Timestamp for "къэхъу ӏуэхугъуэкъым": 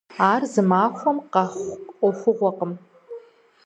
1.33-2.73